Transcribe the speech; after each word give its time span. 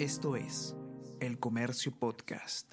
Esto 0.00 0.34
es 0.34 0.74
El 1.20 1.38
Comercio 1.38 1.92
Podcast. 1.92 2.72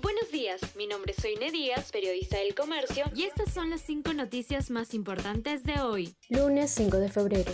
Buenos 0.00 0.32
días, 0.32 0.74
mi 0.74 0.86
nombre 0.86 1.12
es 1.14 1.20
Soine 1.22 1.50
Díaz, 1.50 1.92
periodista 1.92 2.38
del 2.38 2.54
comercio, 2.54 3.04
y 3.14 3.24
estas 3.24 3.52
son 3.52 3.68
las 3.68 3.82
cinco 3.82 4.14
noticias 4.14 4.70
más 4.70 4.94
importantes 4.94 5.64
de 5.64 5.80
hoy. 5.80 6.16
Lunes 6.30 6.70
5 6.70 6.96
de 6.96 7.10
febrero. 7.10 7.52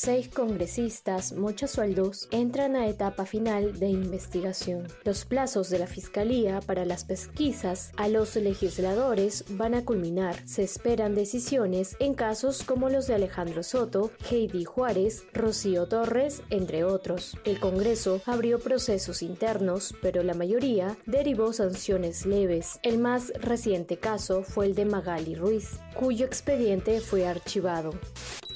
Seis 0.00 0.28
congresistas, 0.28 1.32
muchos 1.32 1.72
sueldos, 1.72 2.28
entran 2.30 2.76
a 2.76 2.86
etapa 2.86 3.26
final 3.26 3.80
de 3.80 3.88
investigación. 3.88 4.86
Los 5.02 5.24
plazos 5.24 5.70
de 5.70 5.80
la 5.80 5.88
Fiscalía 5.88 6.60
para 6.60 6.84
las 6.84 7.02
pesquisas 7.02 7.90
a 7.96 8.06
los 8.06 8.36
legisladores 8.36 9.44
van 9.48 9.74
a 9.74 9.84
culminar. 9.84 10.36
Se 10.46 10.62
esperan 10.62 11.16
decisiones 11.16 11.96
en 11.98 12.14
casos 12.14 12.62
como 12.62 12.90
los 12.90 13.08
de 13.08 13.16
Alejandro 13.16 13.64
Soto, 13.64 14.12
Heidi 14.30 14.64
Juárez, 14.64 15.24
Rocío 15.32 15.88
Torres, 15.88 16.42
entre 16.48 16.84
otros. 16.84 17.36
El 17.44 17.58
Congreso 17.58 18.22
abrió 18.24 18.60
procesos 18.60 19.20
internos, 19.20 19.96
pero 20.00 20.22
la 20.22 20.34
mayoría 20.34 20.96
derivó 21.06 21.52
sanciones 21.52 22.24
leves. 22.24 22.78
El 22.84 22.98
más 22.98 23.32
reciente 23.40 23.96
caso 23.96 24.44
fue 24.44 24.66
el 24.66 24.76
de 24.76 24.84
Magali 24.84 25.34
Ruiz, 25.34 25.80
cuyo 25.96 26.24
expediente 26.24 27.00
fue 27.00 27.26
archivado 27.26 27.90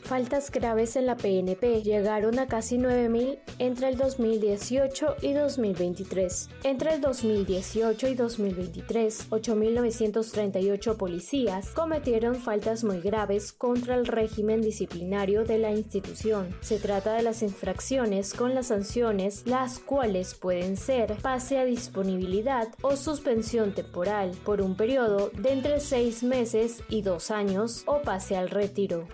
faltas 0.02 0.51
graves 0.51 0.97
en 0.97 1.06
la 1.06 1.16
PNP 1.16 1.83
llegaron 1.83 2.38
a 2.38 2.47
casi 2.47 2.77
9.000 2.77 3.38
entre 3.59 3.88
el 3.88 3.97
2018 3.97 5.16
y 5.23 5.33
2023. 5.33 6.48
Entre 6.65 6.95
el 6.95 7.01
2018 7.01 8.09
y 8.09 8.15
2023, 8.15 9.30
8.938 9.30 10.97
policías 10.97 11.69
cometieron 11.70 12.37
faltas 12.37 12.84
muy 12.84 13.01
graves 13.01 13.52
contra 13.52 13.95
el 13.95 14.06
régimen 14.06 14.61
disciplinario 14.61 15.45
de 15.45 15.59
la 15.59 15.70
institución. 15.73 16.55
Se 16.61 16.78
trata 16.78 17.14
de 17.14 17.23
las 17.23 17.42
infracciones 17.42 18.34
con 18.34 18.55
las 18.55 18.69
sanciones, 18.69 19.47
las 19.47 19.78
cuales 19.78 20.34
pueden 20.34 20.77
ser 20.77 21.16
pase 21.22 21.59
a 21.59 21.64
disponibilidad 21.64 22.69
o 22.83 22.97
suspensión 22.97 23.75
temporal 23.75 24.33
por 24.44 24.61
un 24.61 24.77
periodo 24.77 25.31
de 25.31 25.53
entre 25.53 25.81
6 25.81 26.22
meses 26.22 26.83
y 26.89 27.03
2 27.03 27.31
años 27.31 27.83
o 27.87 28.03
pase 28.03 28.37
al 28.37 28.50
retiro. 28.50 29.06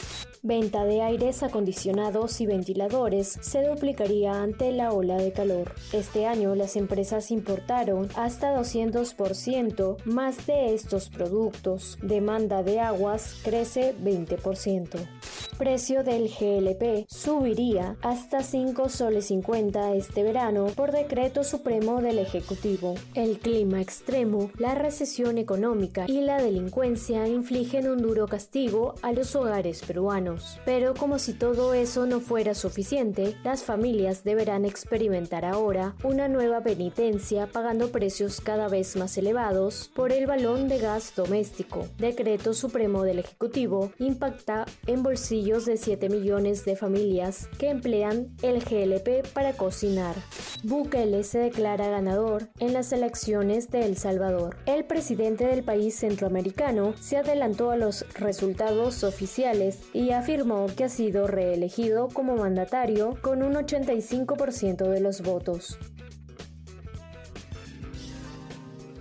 Venta 0.42 0.84
de 0.84 1.02
aires 1.02 1.42
acondicionados 1.42 2.40
y 2.40 2.46
ventiladores 2.46 3.38
se 3.40 3.66
duplicaría 3.66 4.42
ante 4.42 4.72
la 4.72 4.92
ola 4.92 5.16
de 5.16 5.32
calor. 5.32 5.74
Este 5.92 6.26
año 6.26 6.54
las 6.54 6.76
empresas 6.76 7.30
importaron 7.30 8.08
hasta 8.14 8.56
200% 8.56 9.96
más 10.04 10.46
de 10.46 10.74
estos 10.74 11.08
productos. 11.08 11.98
Demanda 12.02 12.62
de 12.62 12.80
aguas 12.80 13.36
crece 13.42 13.94
20% 14.02 15.17
precio 15.58 16.04
del 16.04 16.28
GLP 16.28 17.06
subiría 17.08 17.96
hasta 18.00 18.44
5 18.44 18.88
soles 18.88 19.26
50 19.26 19.94
este 19.94 20.22
verano 20.22 20.66
por 20.76 20.92
decreto 20.92 21.42
supremo 21.42 22.00
del 22.00 22.20
Ejecutivo. 22.20 22.94
El 23.14 23.40
clima 23.40 23.80
extremo, 23.80 24.52
la 24.56 24.76
recesión 24.76 25.36
económica 25.36 26.04
y 26.06 26.20
la 26.20 26.40
delincuencia 26.40 27.26
infligen 27.26 27.90
un 27.90 28.00
duro 28.00 28.28
castigo 28.28 28.94
a 29.02 29.12
los 29.12 29.34
hogares 29.34 29.82
peruanos. 29.84 30.60
Pero 30.64 30.94
como 30.94 31.18
si 31.18 31.32
todo 31.32 31.74
eso 31.74 32.06
no 32.06 32.20
fuera 32.20 32.54
suficiente, 32.54 33.34
las 33.42 33.64
familias 33.64 34.22
deberán 34.22 34.64
experimentar 34.64 35.44
ahora 35.44 35.96
una 36.04 36.28
nueva 36.28 36.60
penitencia 36.60 37.48
pagando 37.48 37.90
precios 37.90 38.40
cada 38.40 38.68
vez 38.68 38.94
más 38.94 39.18
elevados 39.18 39.90
por 39.96 40.12
el 40.12 40.26
balón 40.26 40.68
de 40.68 40.78
gas 40.78 41.14
doméstico. 41.16 41.88
Decreto 41.98 42.54
supremo 42.54 43.02
del 43.02 43.18
Ejecutivo 43.18 43.90
impacta 43.98 44.64
en 44.86 45.02
bolsillos 45.02 45.47
de 45.48 45.78
7 45.78 46.10
millones 46.10 46.66
de 46.66 46.76
familias 46.76 47.48
que 47.58 47.70
emplean 47.70 48.36
el 48.42 48.62
GLP 48.62 49.26
para 49.32 49.54
cocinar. 49.54 50.14
Bukele 50.62 51.24
se 51.24 51.38
declara 51.38 51.88
ganador 51.88 52.48
en 52.58 52.74
las 52.74 52.92
elecciones 52.92 53.70
de 53.70 53.86
El 53.86 53.96
Salvador. 53.96 54.58
El 54.66 54.84
presidente 54.84 55.46
del 55.46 55.64
país 55.64 55.94
centroamericano 55.94 56.92
se 57.00 57.16
adelantó 57.16 57.70
a 57.70 57.78
los 57.78 58.04
resultados 58.14 59.04
oficiales 59.04 59.80
y 59.94 60.10
afirmó 60.10 60.66
que 60.76 60.84
ha 60.84 60.88
sido 60.90 61.26
reelegido 61.26 62.08
como 62.08 62.36
mandatario 62.36 63.16
con 63.22 63.42
un 63.42 63.54
85% 63.54 64.86
de 64.90 65.00
los 65.00 65.22
votos. 65.22 65.78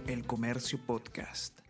El 0.07 0.25
Comercio 0.25 0.79
Podcast. 0.87 1.66